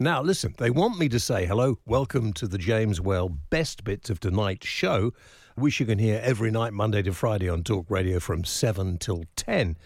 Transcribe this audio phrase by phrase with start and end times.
[0.00, 4.10] Now, listen, they want me to say hello, welcome to the James Whale Best Bits
[4.10, 5.12] of Tonight's show,
[5.54, 9.22] which you can hear every night, Monday to Friday on Talk Radio from 7 till
[9.36, 9.76] 10.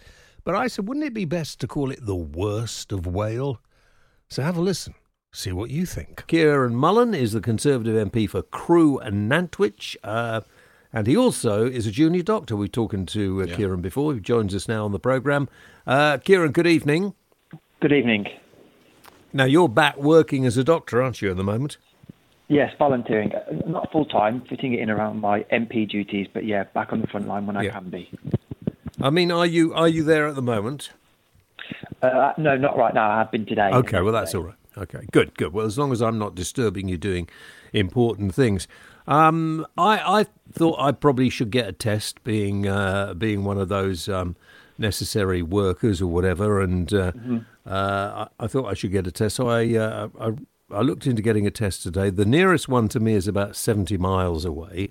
[0.43, 3.61] But I said, wouldn't it be best to call it the worst of Whale?
[4.29, 4.95] So have a listen.
[5.31, 6.25] See what you think.
[6.25, 9.95] Kieran Mullan is the Conservative MP for Crewe and Nantwich.
[10.03, 10.41] Uh,
[10.91, 12.55] and he also is a junior doctor.
[12.55, 13.55] We've talking to uh, Yeah.
[13.55, 14.15] Kieran before.
[14.15, 15.47] He joins us now on the programme.
[15.85, 17.13] Uh, Kieran, good evening.
[17.79, 18.25] Good evening.
[19.31, 21.77] Now, you're back working as a doctor, aren't you, at the moment?
[22.47, 23.31] Yes, volunteering.
[23.33, 27.01] Uh, Not full time, fitting it in around my MP duties, but yeah, back on
[27.01, 27.71] the front line when I Yeah.
[27.71, 28.09] can be.
[29.01, 30.89] I mean, are you are you there at the moment?
[32.01, 33.11] Uh, no, not right now.
[33.11, 33.69] I have been today.
[33.71, 34.55] Okay, well that's all right.
[34.77, 35.53] Okay, good, good.
[35.53, 37.29] Well, as long as I'm not disturbing you doing
[37.71, 38.67] important things.
[39.07, 43.69] Um, I I thought I probably should get a test, being uh, being one of
[43.69, 44.35] those um,
[44.79, 47.11] necessary workers or whatever, and uh,
[47.65, 49.35] uh, I, I thought I should get a test.
[49.35, 50.31] So I, uh, I
[50.71, 52.11] I looked into getting a test today.
[52.11, 54.89] The nearest one to me is about seventy miles away,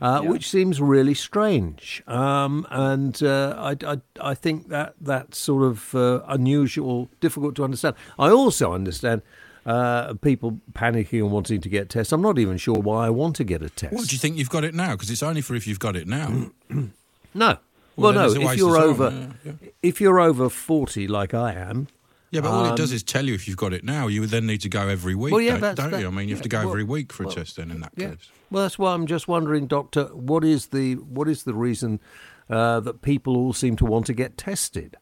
[0.00, 2.02] uh, which seems really strange.
[2.06, 7.64] Um, and uh, I, I I think that that's sort of uh, unusual, difficult to
[7.64, 7.96] understand.
[8.18, 9.22] I also understand.
[9.66, 12.14] Uh, people panicking and wanting to get tests.
[12.14, 13.92] I'm not even sure why I want to get a test.
[13.92, 14.92] What do you think you've got it now?
[14.92, 16.50] Because it's only for if you've got it now.
[17.34, 17.58] No.
[18.00, 18.50] Well, Well, no.
[18.50, 21.88] If you're over, yeah, if you're over forty, like I am,
[22.30, 24.06] Yeah, but all it Um, does is tell you if you've got it now.
[24.06, 26.06] You would then need to go every week, Well, yeah, don't, that's- don't that- you?
[26.06, 27.80] I mean, you have to go well- every week for well, a test then in
[27.80, 28.10] that yeah.
[28.10, 28.30] case.
[28.50, 32.00] Well, that's why I'm just wondering, Doctor, what is the what is the reason
[32.48, 34.96] uh, that people all seem to want to get tested?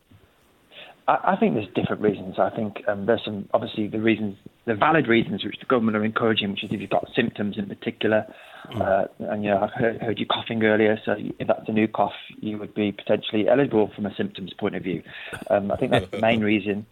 [1.07, 2.39] I, I think there's different reasons.
[2.39, 4.37] I think um, there's some obviously the reasons,
[4.69, 7.67] the valid reasons which the government are encouraging, which is if you've got symptoms in
[7.67, 8.27] particular,
[8.75, 11.89] uh, and you know I've heard, heard you coughing earlier, so if that's a new
[11.89, 15.03] cough, you would be potentially eligible from a symptoms point of view.
[15.51, 16.87] Um, I think that's the main reason,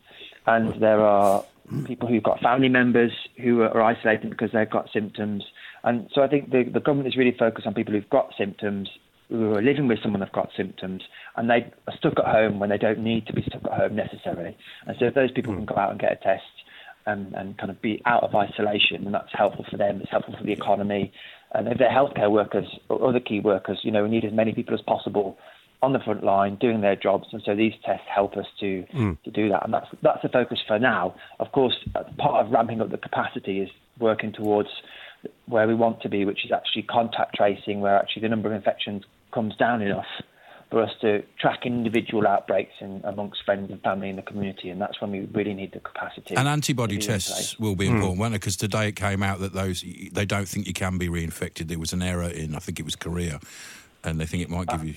[0.47, 1.45] and there are
[1.85, 5.45] people who've got family members who are isolated because they've got symptoms,
[5.85, 8.89] and so I think the, the government is really focused on people who've got symptoms
[9.29, 11.03] who are living with someone who've got symptoms
[11.35, 13.97] and they are stuck at home when they don't need to be stuck at home
[13.97, 14.57] necessarily.
[14.87, 16.45] And so if those people can go out and get a test
[17.07, 20.35] and, and kind of be out of isolation, and that's helpful for them, it's helpful
[20.37, 21.13] for the economy.
[21.53, 24.53] And if they're healthcare workers or other key workers, you know, we need as many
[24.53, 25.39] people as possible
[25.83, 29.17] on the front line doing their jobs, and so these tests help us to mm.
[29.23, 31.15] to do that, and that's that's the focus for now.
[31.39, 31.75] Of course,
[32.19, 33.69] part of ramping up the capacity is
[34.01, 34.71] working towards
[35.47, 38.55] where we want to be, which is actually contact tracing, where actually the number of
[38.55, 40.07] infections comes down enough
[40.71, 44.81] for us to track individual outbreaks in, amongst friends and family in the community, and
[44.81, 46.35] that's when we really need the capacity.
[46.37, 47.97] And antibody to in tests will be hmm.
[47.97, 48.41] important, won't it?
[48.41, 51.69] Because today it came out that those they don't think you can be reinfected.
[51.69, 53.39] There was an error in, I think it was Korea,
[54.03, 54.95] and they think it might give uh, you.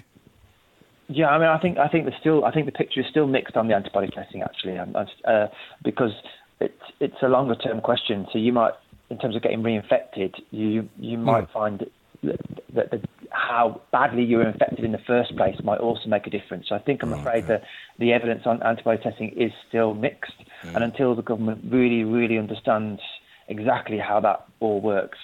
[1.07, 3.27] Yeah, I mean, I think I think there's still I think the picture is still
[3.27, 5.47] mixed on the antibody testing actually, and, and, uh,
[5.83, 6.11] because
[6.59, 8.27] it's it's a longer term question.
[8.31, 8.73] So you might,
[9.09, 11.23] in terms of getting reinfected, you you hmm.
[11.23, 11.85] might find
[12.23, 12.39] that,
[12.73, 13.01] that the,
[13.39, 16.67] how badly you were infected in the first place might also make a difference.
[16.67, 17.63] So I think I'm afraid that
[17.97, 20.33] the evidence on antibody testing is still mixed,
[20.63, 23.01] and until the government really really understands
[23.47, 25.17] exactly how that all works,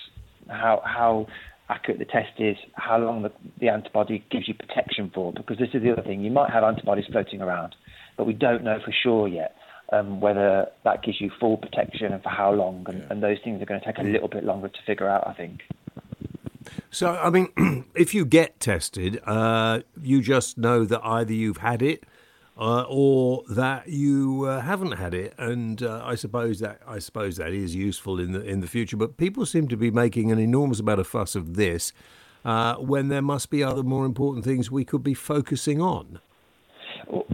[0.50, 1.28] how how
[1.70, 5.34] accurate the test is, how long the, the antibody gives you protection for.
[5.34, 7.76] Because this is the other thing, you might have antibodies floating around,
[8.18, 9.56] but we don't know for sure yet
[9.92, 12.86] um, whether that gives you full protection and for how long.
[12.88, 15.28] And, and those things are going to take a little bit longer to figure out,
[15.28, 15.62] I think.
[16.92, 21.82] So, I mean, if you get tested, uh, you just know that either you've had
[21.82, 22.04] it
[22.58, 27.38] uh, or that you uh, haven't had it, and uh, I suppose that I suppose
[27.38, 28.98] that is useful in the in the future.
[28.98, 31.92] But people seem to be making an enormous amount of fuss of this
[32.46, 36.20] uh, when there must be other more important things we could be focusing on.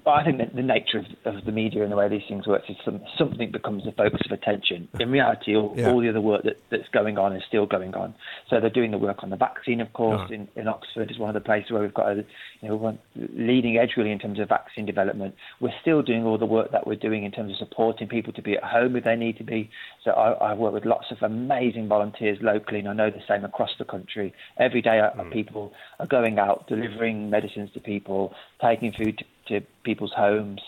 [0.05, 2.63] I think that the nature of, of the media and the way these things work
[2.69, 4.87] is some, something becomes the focus of attention.
[4.99, 5.89] In reality, all, Yeah.
[5.89, 8.13] all the other work that, that's going on is still going on.
[8.49, 10.29] So they're doing the work on the vaccine, of course.
[10.31, 12.25] In, in Oxford is one of the places where we've got a
[12.61, 15.35] you know leading edge really in terms of vaccine development.
[15.59, 18.41] We're still doing all the work that we're doing in terms of supporting people to
[18.41, 19.69] be at home if they need to be.
[20.03, 23.45] So I, I work with lots of amazing volunteers locally, and I know the same
[23.45, 24.33] across the country.
[24.57, 29.65] Every day, uh, people are going out delivering medicines to people, taking food to, to
[29.83, 30.61] people's homes.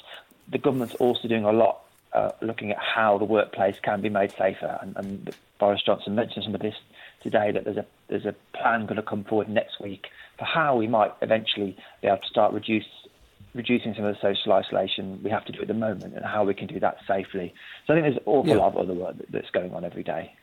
[0.51, 1.79] The government's also doing a lot
[2.13, 4.77] uh, looking at how the workplace can be made safer.
[4.81, 6.75] And, and Boris Johnson mentioned some of this
[7.21, 7.51] today.
[7.51, 10.07] That there's a there's a plan going to come forward next week
[10.37, 12.85] for how we might eventually be able to start reduce
[13.55, 16.43] reducing some of the social isolation we have to do at the moment, and how
[16.43, 17.53] we can do that safely.
[17.85, 18.57] So I think there's an awful Yeah.
[18.57, 20.33] lot of other work that's going on every day.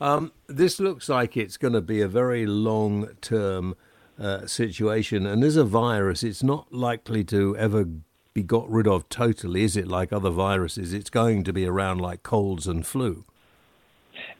[0.00, 3.74] Um, this looks like it's going to be a very long term
[4.18, 7.86] uh, situation, and as a virus, it's not likely to ever
[8.32, 9.88] be got rid of totally, is it?
[9.88, 13.24] Like other viruses, it's going to be around like colds and flu.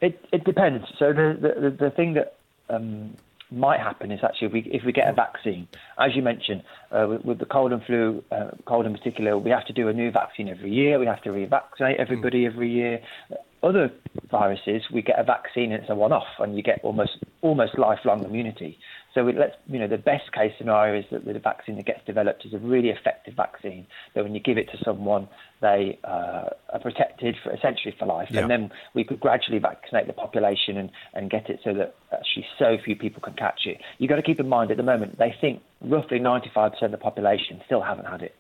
[0.01, 0.87] It it depends.
[0.99, 2.37] So the the, the thing that
[2.69, 3.17] um,
[3.51, 5.69] might happen is actually if we, if we get a vaccine,
[5.99, 9.51] as you mentioned, uh, with, with, the cold and flu, uh, cold in particular, we
[9.51, 10.99] have to do a new vaccine every year.
[10.99, 12.53] We have to revaccinate everybody mm.
[12.53, 13.01] every year.
[13.63, 13.91] Other
[14.31, 18.25] viruses, we get a vaccine and it's a one-off, and you get almost almost lifelong
[18.25, 18.79] immunity.
[19.17, 22.45] So let's, you know, the best case scenario is that the vaccine that gets developed
[22.45, 23.87] is a really effective vaccine.
[24.15, 25.27] That when you give it to someone,
[25.63, 28.29] they uh, are protected for essentially for life.
[28.31, 28.43] Yeah.
[28.43, 32.45] And then we could gradually vaccinate the population and, and get it so that actually
[32.59, 33.79] so few people can catch it.
[33.97, 36.99] You've got to keep in mind at the moment they think roughly 95% of the
[36.99, 38.35] population still haven't had it.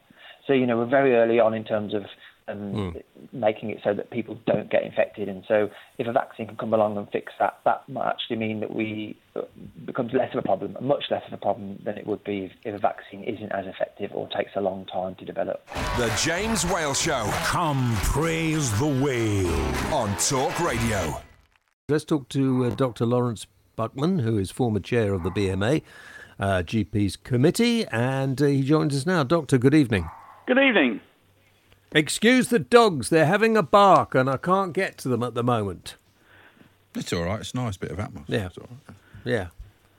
[0.46, 2.02] So you know we're very early on in terms of
[2.48, 3.02] and mm.
[3.32, 5.28] making it so that people don't get infected.
[5.28, 8.60] And so, if a vaccine can come along and fix that, that might actually mean
[8.60, 9.42] that we uh,
[9.84, 12.52] becomes less of a problem, much less of a problem than it would be if,
[12.64, 15.66] if a vaccine isn't as effective or takes a long time to develop.
[15.96, 17.28] The James Whale Show.
[17.44, 21.20] Come praise the whale on Talk Radio.
[21.88, 23.06] Let's talk to uh, Dr.
[23.06, 23.46] Laurence
[23.76, 25.82] Buckman, who is former chair of the BMA.
[26.38, 29.22] Uh, GP's committee, and uh, he joins us now.
[29.24, 30.10] Doctor, good evening.
[30.46, 31.00] Good evening.
[31.92, 35.42] Excuse the dogs, they're having a bark and I can't get to them at the
[35.42, 35.96] moment.
[36.94, 38.50] It's all right, it's a nice bit of atmosphere.
[38.54, 38.64] Yeah.
[39.24, 39.46] yeah.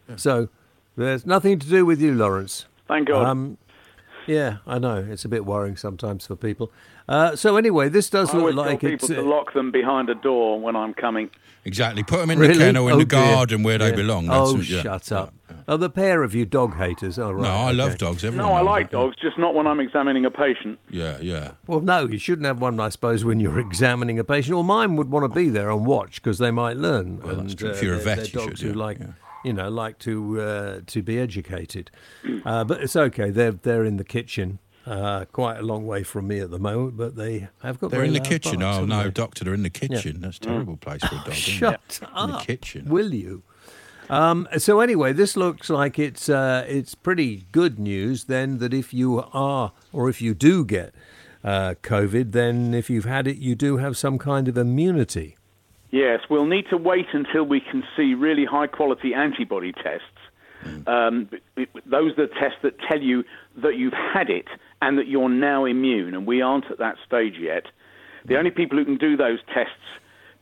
[0.09, 0.15] yeah.
[0.15, 0.49] So
[0.95, 2.65] there's nothing to do with you, Laurence.
[2.87, 3.25] Thank God.
[3.25, 3.57] Um,
[4.25, 5.07] yeah, I know.
[5.09, 6.71] It's a bit worrying sometimes for people.
[7.07, 10.15] Uh, so anyway, this does I look like tell people to lock them behind a
[10.15, 11.29] door when I'm coming.
[11.63, 12.03] Exactly.
[12.03, 12.53] Put them in really?
[12.53, 13.89] the kennel in oh, the garden where yeah.
[13.89, 14.27] they belong.
[14.27, 14.81] That's oh, yeah.
[14.81, 15.33] shut up.
[15.69, 17.19] Oh, the pair of you dog haters.
[17.19, 17.43] Oh, right.
[17.43, 17.73] No, I okay.
[17.73, 18.23] love dogs.
[18.23, 20.79] Everyone no, I like dogs, just not when I'm examining a patient.
[20.89, 21.51] Yeah, yeah.
[21.65, 24.55] Well, no, you shouldn't have one, I suppose, when you're examining a patient.
[24.55, 27.19] Or mine would want to be there and watch because they might learn.
[27.19, 29.07] Well, and, uh, If you're a vet, you dogs should, who like, yeah.
[29.43, 31.91] you know, like to uh, to be educated.
[32.45, 33.29] Uh, but it's okay.
[33.29, 34.59] They're they're in the kitchen.
[34.85, 37.91] Uh, quite a long way from me at the moment, but they have got.
[37.91, 38.61] They're in the kitchen.
[38.61, 39.09] Barks, oh no, they?
[39.09, 40.15] doctor, they're in the kitchen.
[40.15, 40.21] Yeah.
[40.21, 41.33] That's a terrible place for a dog.
[41.33, 42.29] Shut up!
[42.29, 42.85] In the kitchen.
[42.87, 43.43] Will you?
[44.09, 48.93] Um, so anyway, this looks like it's uh, it's pretty good news then that if
[48.93, 50.93] you are or if you do get
[51.43, 55.35] uh, COVID, then if you've had it, you do have some kind of immunity.
[55.91, 60.05] Yes, we'll need to wait until we can see really high quality antibody tests.
[60.63, 60.87] Mm.
[60.87, 61.29] Um,
[61.85, 63.23] those are the tests that tell you
[63.57, 64.47] that you've had it
[64.81, 67.63] and that you're now immune, and we aren't at that stage yet.
[68.25, 69.71] The only people who can do those tests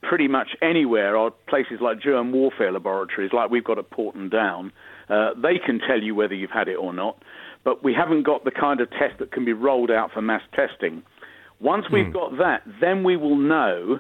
[0.02, 4.72] pretty much anywhere are places like germ warfare laboratories, like we've got at Porton Down.
[5.10, 7.22] Uh, they can tell you whether you've had it or not,
[7.64, 10.42] but we haven't got the kind of test that can be rolled out for mass
[10.54, 11.04] testing.
[11.60, 12.14] Once we've mm.
[12.14, 14.00] got that, then we will know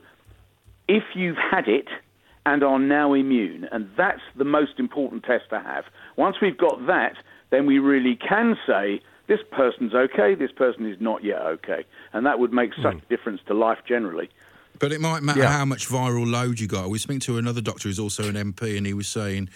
[0.88, 1.88] if you've had it
[2.46, 5.86] and are now immune, and that's the most important test to have.
[6.16, 7.14] Once we've got that,
[7.50, 12.26] then we really can say this person's okay, this person is not yet okay, and
[12.26, 13.04] that would make such mm.
[13.04, 14.30] a difference to life generally.
[14.80, 15.52] But it might matter yeah.
[15.52, 16.86] how much viral load you got.
[16.86, 19.50] We was speaking to another doctor who's also an MP, and he was saying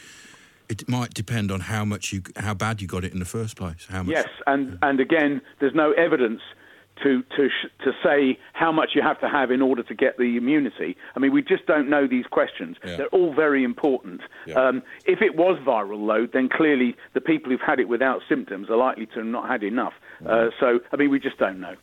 [0.69, 3.55] it might depend on how much you, how bad you got it in the first
[3.55, 3.87] place.
[3.89, 4.15] How much?
[4.15, 6.41] Yes, and and again, there's no evidence
[7.03, 7.49] to to
[7.83, 10.95] to say how much you have to have in order to get the immunity.
[11.15, 12.77] I mean, we just don't know these questions.
[12.85, 12.97] Yeah.
[12.97, 14.21] They're all very important.
[14.45, 14.55] Yeah.
[14.55, 18.69] Um, if it was viral load, then clearly the people who've had it without symptoms
[18.69, 19.93] are likely to have not had enough.
[20.21, 20.47] Mm.
[20.47, 21.75] Uh, so, I mean, we just don't know.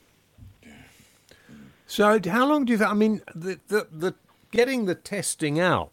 [1.87, 2.91] So, how long do you think?
[2.91, 4.15] I mean, the, the, the
[4.51, 5.91] getting the testing out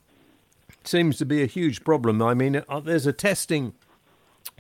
[0.83, 2.21] seems to be a huge problem.
[2.21, 3.73] I mean, uh, there's a testing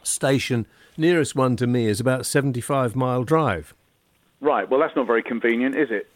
[0.03, 3.73] station nearest one to me is about 75 mile drive.
[4.41, 4.69] Right.
[4.69, 6.09] Well, that's not very convenient, is it?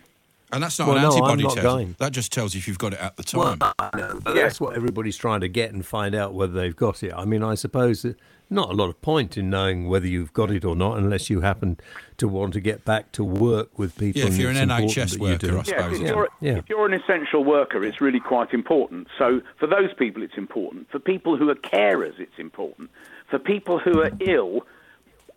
[0.52, 1.62] And that's not well, an no, antibody test.
[1.62, 1.96] Going.
[2.00, 3.60] That just tells you if you've got it at the time.
[3.60, 4.34] Well, know, yeah.
[4.34, 7.14] That's what everybody's trying to get and find out whether they've got it.
[7.14, 8.18] I mean, I suppose that
[8.50, 11.42] not a lot of point in knowing whether you've got it or not unless you
[11.42, 11.78] happen
[12.18, 14.22] to want to get back to work with people.
[14.22, 16.00] Yeah, if you're an NHS worker, I suppose.
[16.00, 16.58] Yeah, if, you're, yeah.
[16.58, 19.08] if you're an essential worker, it's really quite important.
[19.18, 20.90] So for those people, it's important.
[20.90, 22.90] For people who are carers, it's important.
[23.30, 24.66] For people who are ill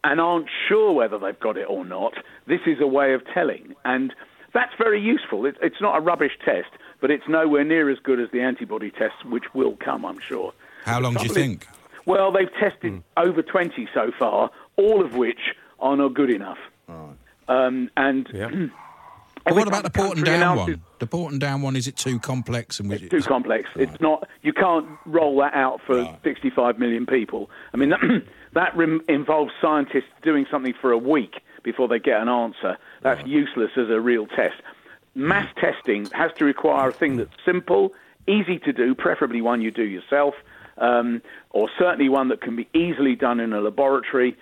[0.05, 2.15] and aren't sure whether they've got it or not,
[2.47, 3.75] this is a way of telling.
[3.85, 4.15] And
[4.55, 5.47] that's very useful.
[5.47, 8.91] It, it's not a rubbish test, but it's nowhere near as good as the antibody
[8.91, 10.53] tests, which will come, I'm sure.
[10.85, 11.67] How long do you think?
[12.07, 13.03] Well, they've tested mm.
[13.17, 15.41] over 20 so far, all of which
[15.79, 16.59] are not good enough.
[16.89, 17.15] Right.
[17.49, 18.49] Um, and yeah.
[19.45, 20.83] but what about the Porton Down one?
[20.99, 22.81] The Porton Down one is it too complex?
[22.81, 23.69] And it's too complex.
[23.75, 23.89] Right.
[23.89, 24.29] It's not.
[24.43, 26.19] You can't roll that out for right.
[26.23, 27.51] 65 million people.
[27.75, 28.01] I mean, that,
[28.55, 32.79] that rem- involves scientists doing something for a week before they get an answer.
[33.03, 34.57] That's useless as a real test.
[35.15, 37.93] Mass testing has to require a thing that's simple,
[38.29, 40.35] easy to do, preferably one you do yourself,
[40.81, 44.37] um, or certainly one that can be easily done in a laboratory.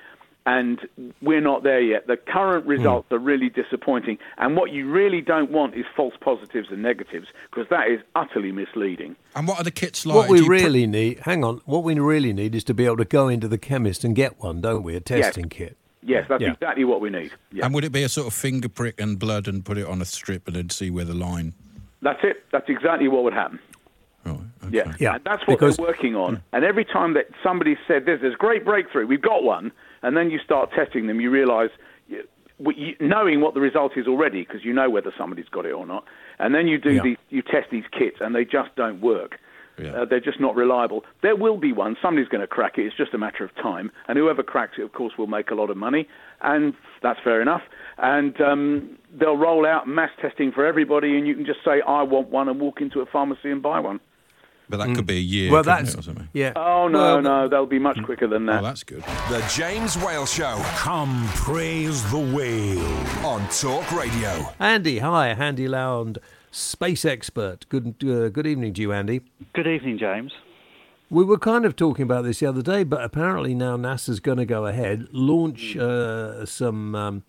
[0.46, 0.78] and
[1.20, 2.06] we're not there yet.
[2.06, 6.68] The current results are really disappointing, and what you really don't want is false positives
[6.70, 9.14] and negatives because that is utterly misleading.
[9.36, 10.16] And what are the kits like?
[10.16, 12.86] What we you put- really need, hang on, what we really need is to be
[12.86, 14.96] able to go into the chemist and get one, don't we?
[14.96, 15.76] A testing kit.
[16.02, 16.52] Yes, that's Yeah.
[16.52, 17.32] exactly what we need.
[17.52, 17.66] Yeah.
[17.66, 20.00] And would it be a sort of finger prick and blood and put it on
[20.00, 21.52] a strip and then see where the line?
[22.00, 22.44] That's it.
[22.52, 23.58] That's exactly what would happen.
[24.32, 24.40] Right.
[24.68, 24.76] Okay.
[24.76, 26.42] Yeah, Yeah, And that's what because- they're working on.
[26.52, 30.16] And every time that somebody said this, there's a great breakthrough, we've got one, and
[30.16, 31.70] then you start testing them, you realise,
[32.08, 32.22] you,
[32.76, 35.86] you, knowing what the result is already, because you know whether somebody's got it or
[35.86, 36.04] not,
[36.38, 37.02] and then you do Yeah.
[37.02, 39.38] these, you test these kits, and they just don't work.
[39.80, 39.90] Yeah.
[39.92, 41.04] Uh, they're just not reliable.
[41.22, 41.96] There will be one.
[42.02, 42.86] Somebody's going to crack it.
[42.86, 43.92] It's just a matter of time.
[44.08, 46.08] And whoever cracks it, of course, will make a lot of money.
[46.42, 47.62] And that's fair enough.
[47.96, 52.02] And um, they'll roll out mass testing for everybody, and you can just say, I
[52.02, 54.00] want one, and walk into a pharmacy and buy one.
[54.70, 55.50] But that could be a year.
[55.50, 56.28] Well, that's it, or something?
[56.34, 56.52] yeah.
[56.54, 57.48] Oh, no, Well, no.
[57.48, 58.60] that'll be much quicker than that.
[58.60, 59.02] Oh, that's good.
[59.30, 62.86] The James Whale Show Come praise the whale.
[63.26, 64.52] on Talk Radio.
[64.60, 66.18] Andy, hi, Andy Lound,
[66.50, 67.66] space expert.
[67.70, 69.22] Good, uh, good evening to you, Andy.
[69.54, 70.32] Good evening, James.
[71.10, 74.36] We were kind of talking about this the other day, but apparently now NASA's going
[74.36, 77.22] to go ahead, launch uh, some um,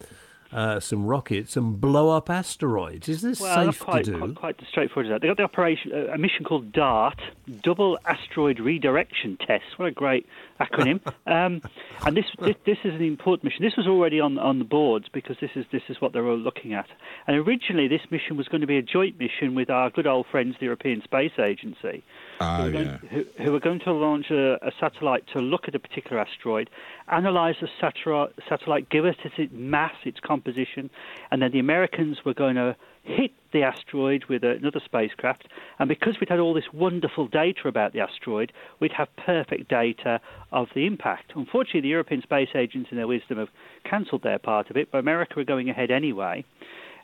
[0.51, 3.07] uh, some rockets and blow up asteroids.
[3.07, 4.17] Is this Well, safe quite, to do?
[4.19, 5.21] quite, quite straightforward as that.
[5.21, 7.19] They got the operation, uh, a mission called DART,
[7.61, 9.77] Double Asteroid Redirection Test.
[9.77, 10.25] What a great
[10.59, 11.01] acronym!
[11.27, 11.61] um,
[12.05, 13.63] and this, this this is an important mission.
[13.63, 16.35] This was already on on the boards because this is this is what they were
[16.35, 16.87] looking at.
[17.27, 20.25] And originally, this mission was going to be a joint mission with our good old
[20.31, 22.03] friends, the European Space Agency.
[22.39, 22.98] Who, are going, yeah.
[23.10, 26.69] who, who are going to launch a, a satellite to look at a particular asteroid,
[27.10, 30.89] analyze the satellite, satellite, give us its mass, its composition,
[31.31, 35.48] and then the Americans were going to hit the asteroid with another spacecraft.
[35.79, 40.22] And because we'd had all this wonderful data about the asteroid, we'd have perfect data
[40.51, 41.34] of the impact.
[41.36, 43.50] Unfortunately, the European Space Agency, in their wisdom, have
[43.84, 46.46] cancelled their part of it, but America are going ahead anyway.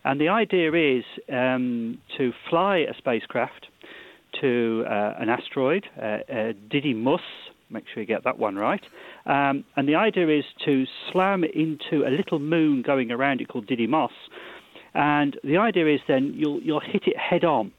[0.04, 3.68] And the idea is um, to fly a spacecraft
[4.42, 7.20] to uh, an asteroid, uh, uh, Didymos.
[7.70, 8.84] Make sure you get that one right.
[9.26, 13.68] Um, and the idea is to slam into a little moon going around it called
[13.68, 14.10] Didymos.
[14.94, 17.72] And the idea is then you'll you'll hit it head on.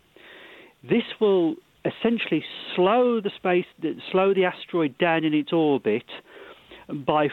[0.82, 2.44] This will essentially
[2.74, 3.64] slow the space,
[4.10, 6.04] slow the asteroid down in its orbit
[6.88, 7.28] by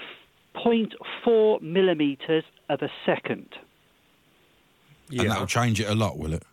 [0.56, 3.48] 0.4 millimeters of a second.
[5.12, 6.44] And that'll change it a lot, will it?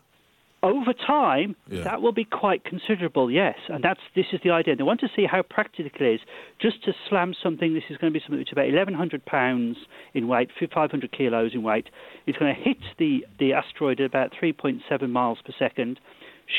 [0.63, 1.83] Over time, Yeah.
[1.85, 3.57] that will be quite considerable, yes.
[3.69, 4.77] And that's this is the idea.
[4.77, 6.21] They want to see how practical it is.
[6.61, 9.77] Just to slam something, this is going to be something which is about 1,100 pounds
[10.15, 11.89] in weight, 500 kilos in weight.
[12.27, 15.99] It's going to hit the, the asteroid at about 3.7 miles per second.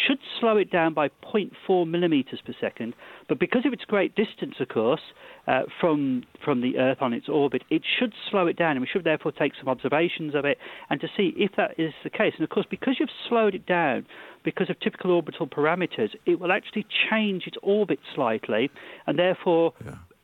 [0.07, 2.93] Should slow it down by 0.4 millimeters per second,
[3.27, 5.01] but because of its great distance, of course,
[5.47, 8.87] uh, from from the Earth on its orbit, it should slow it down, and we
[8.87, 10.57] should therefore take some observations of it
[10.89, 12.33] and to see if that is the case.
[12.37, 14.05] And of course, because you've slowed it down,
[14.43, 18.71] because of typical orbital parameters, it will actually change its orbit slightly,
[19.07, 19.73] and therefore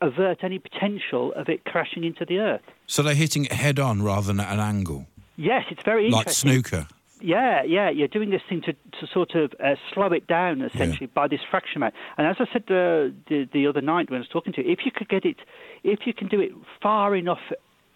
[0.01, 2.61] avert any potential of it crashing into the Earth.
[2.85, 5.07] So they're hitting it head on rather than at an angle,
[5.39, 6.51] Yes, it's very like interesting.
[6.63, 6.87] snooker.
[7.19, 11.07] Yeah, yeah, you're doing this thing to, to sort of uh, slow it down essentially
[11.07, 11.95] by this fraction amount.
[12.17, 14.71] And as I said uh, the the other night when I was talking to you,
[14.71, 15.37] if you could get it,
[15.83, 17.41] if you can do it far enough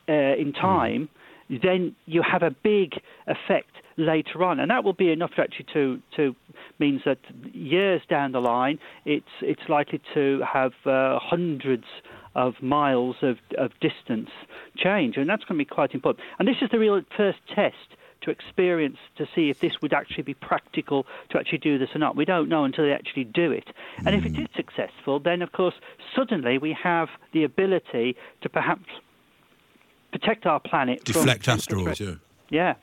[0.10, 1.10] uh, in time,
[1.50, 2.94] then you have a big
[3.28, 6.36] effect later on, and that will be enough actually to to
[6.80, 7.20] means that
[7.54, 11.86] years down the line, it's it's likely to have uh, hundreds
[12.34, 14.30] of miles of, of distance
[14.78, 16.25] change, and that's going to be quite important.
[16.40, 17.75] And this is the real first test
[18.22, 22.00] to experience to see if this would actually be practical to actually do this or
[22.00, 22.16] not.
[22.16, 23.68] We don't know until they actually do it.
[24.06, 25.75] And if it is successful, then of course
[26.16, 28.90] suddenly we have the ability to perhaps
[30.12, 31.04] protect our planet.
[31.04, 32.16] Deflect future asteroids, yeah.
[32.50, 32.75] Yeah.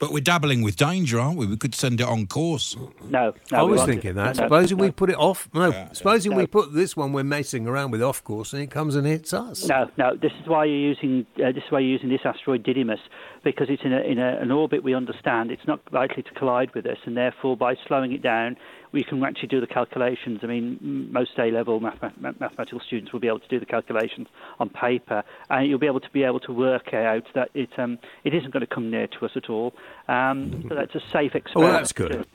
[0.00, 1.46] But we're dabbling with danger, aren't we?
[1.46, 2.74] We could send it on course.
[3.10, 3.58] No, no.
[3.58, 3.90] I was won't.
[3.90, 4.36] thinking that.
[4.36, 4.84] No, supposing no.
[4.84, 5.50] we put it off.
[5.52, 8.96] No, supposing we put this one we're messing around with off course, and it comes
[8.96, 9.68] and hits us.
[9.68, 10.16] No, no.
[10.16, 12.98] This is why you're using uh, this is why you're using this asteroid Didymos
[13.44, 15.50] because it's in, a, in a, an orbit we understand.
[15.50, 18.56] It's not likely to collide with us, and therefore by slowing it down,
[18.92, 20.40] we can actually do the calculations.
[20.42, 24.28] I mean, most A-level math- math- mathematical students will be able to do the calculations
[24.58, 27.98] on paper, and you'll be able to be able to work out that it um,
[28.24, 29.74] it isn't going to come near to us at all.
[30.08, 31.56] Um, so that's a safe experiment.
[31.56, 32.26] Oh, well, that's good.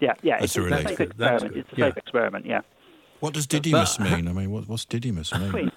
[0.00, 0.38] Yeah, yeah.
[0.40, 1.56] That's it's a a, safe That's experiment.
[1.56, 1.86] It's a yeah.
[1.86, 2.46] safe experiment.
[2.46, 2.60] Yeah.
[3.20, 4.26] What does Didymos mean?
[4.26, 5.50] I mean, what, what's Didymos mean?
[5.50, 5.72] Twin.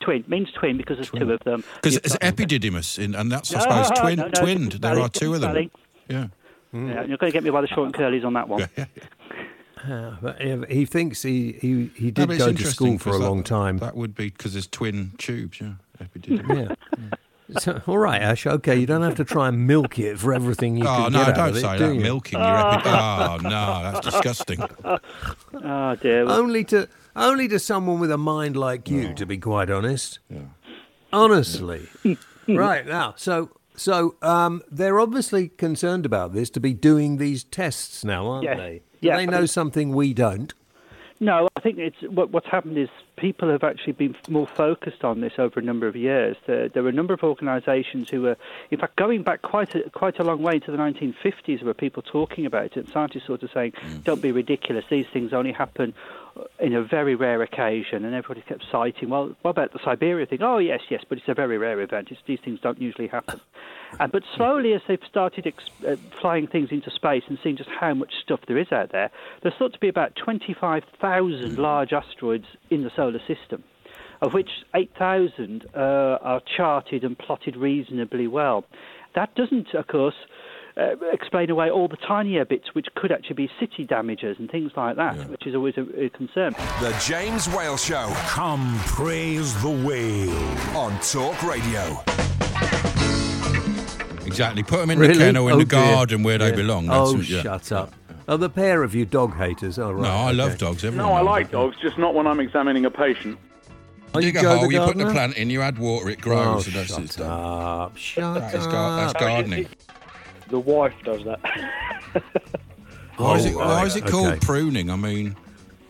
[0.00, 1.62] Twin means twin because there's two of them.
[1.82, 4.70] Because You've epididymis, in, and that's, I No, suppose, twin, no, no, twinned.
[4.70, 5.52] different There are two of them.
[5.52, 5.72] different
[6.08, 6.26] Yeah.
[6.72, 8.60] Yeah, you're going to get me by the short and curlies on that one.
[8.60, 8.88] Yeah, but
[10.40, 13.18] he- he thinks he he, he did but it's go to school for a that-
[13.20, 13.78] long time.
[13.78, 15.72] That would be because there's twin tubes, yeah.
[16.02, 16.76] Epididymis.
[16.98, 17.58] yeah.
[17.58, 18.46] So, all right, Ash.
[18.46, 21.18] Okay, you don't have to try and milk it for everything you Oh can no!
[21.24, 21.94] get out Don't of it, say do that.
[21.96, 22.00] you?
[22.00, 23.80] Milking your epi- Oh no!
[23.82, 24.60] That's disgusting.
[25.52, 26.28] Oh dear.
[26.28, 30.20] Only to only to someone with a mind like you, to be quite honest.
[30.30, 30.42] Yeah.
[31.12, 31.88] Honestly.
[32.48, 38.04] right now, so so um, they're obviously concerned about this to be doing these tests
[38.04, 38.56] now, aren't Yes.
[38.58, 38.82] they?
[39.00, 39.16] Do Yeah.
[39.16, 40.52] they know something we don't?
[41.22, 45.20] No, I think it's what, what's happened is people have actually been more focused on
[45.20, 46.38] this over a number of years.
[46.46, 48.36] There, there were a number of organisations who were,
[48.70, 51.74] in fact, going back quite a, quite a long way into the 1950s, there were
[51.74, 54.02] people talking about it, and scientists sort of saying, mm.
[54.02, 54.86] "Don't be ridiculous.
[54.88, 55.92] These things only happen
[56.38, 60.24] uh, in a very rare occasion." And everybody kept citing, "Well, what about the Siberia
[60.24, 60.40] thing?
[60.40, 62.08] Oh, yes, yes, but it's a very rare event.
[62.10, 63.42] It's, these things don't usually happen."
[63.98, 67.70] And but slowly, as they've started ex- uh, flying things into space and seeing just
[67.70, 69.10] how much stuff there is out there,
[69.42, 73.64] there's thought to be about 25,000 large asteroids in the solar system,
[74.22, 78.64] of which 8,000 uh, are charted and plotted reasonably well.
[79.14, 80.14] That doesn't, of course.
[80.76, 84.70] Uh, explain away all the tinier bits which could actually be city damages and things
[84.76, 86.54] like that, which is always a, a concern.
[86.80, 90.30] The James Whale Show Come praise the whale.
[90.76, 92.00] on Talk Radio.
[94.26, 94.62] Exactly.
[94.62, 95.14] Put them in Really?
[95.14, 95.80] the kennel in Oh, the dear.
[95.80, 96.56] garden where they Yeah.
[96.56, 96.88] belong.
[96.90, 97.42] Oh, yeah.
[97.42, 97.92] shut up.
[98.28, 99.78] Oh, the pair of you dog haters.
[99.78, 100.02] Oh, right.
[100.02, 100.58] No, I love okay.
[100.58, 100.84] dogs.
[100.84, 101.52] Everyone No, I like that.
[101.56, 103.38] dogs, just not when I'm examining a patient.
[104.14, 106.22] Are Dig you a hole, you put the plant in, you add water, it Oh,
[106.22, 106.66] grows.
[106.66, 107.30] and that's shut it's done.
[107.30, 107.96] up.
[107.96, 108.72] Shut That is up.
[108.72, 109.66] gar- that's gardening.
[110.48, 111.40] The wife does that.
[113.16, 114.90] Why is it, Oh, why is right, it called pruning?
[114.90, 115.36] I mean,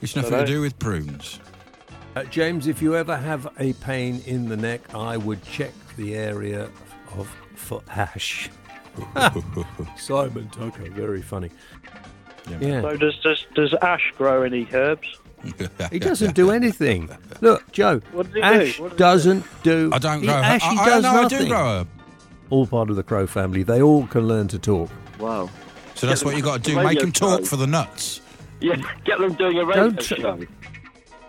[0.02, 0.46] it's nothing to Dunno.
[0.49, 1.38] do with prunes.
[2.16, 6.16] Uh, James, if you ever have a pain in the neck, I would check the
[6.16, 6.68] area
[7.16, 7.28] of
[7.60, 8.50] for ash.
[9.96, 11.50] Simon Tucker, very funny.
[12.60, 15.18] Yeah, So does, does does Ash grow any herbs?
[15.90, 17.08] he doesn't do anything.
[17.40, 18.46] Look, Joe, What does he do?
[18.46, 19.90] Ash What does doesn't do.
[19.92, 20.34] I don't he, grow.
[20.34, 21.38] Ash, I, he I, does no, I nothing.
[21.38, 21.86] do grow.
[22.50, 23.62] All part of the Crow family.
[23.62, 24.90] They all can learn to talk.
[25.20, 25.48] Wow.
[25.94, 26.82] So that's what you got to do.
[26.82, 27.44] Make them talk show.
[27.46, 28.20] for the nuts.
[28.60, 30.38] Yeah, get them doing a radio Don't- show.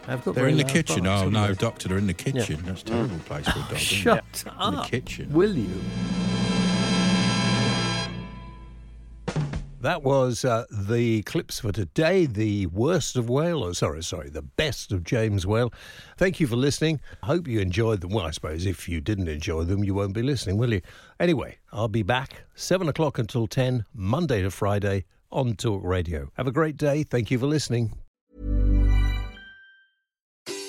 [0.07, 1.03] I've got They're in the kitchen.
[1.03, 1.53] barks, Oh no, they?
[1.53, 2.61] doctor, they're in the kitchen.
[2.65, 3.71] That's a terrible place for a dog.
[3.73, 3.79] isn't it?
[3.81, 5.31] Shut In the kitchen.
[5.31, 5.81] Will you?
[9.81, 12.27] That was uh, the clips for today.
[12.27, 15.73] The worst of Whale, or sorry, sorry, the best of James Whale.
[16.17, 16.99] Thank you for listening.
[17.23, 18.11] I hope you enjoyed them.
[18.11, 20.81] Well, I suppose if you didn't enjoy them, you won't be listening, will you?
[21.19, 26.29] Anyway, I'll be back seven o'clock until ten, Monday to Friday on Talk Radio.
[26.35, 27.01] Have a great day.
[27.01, 27.91] Thank you for listening.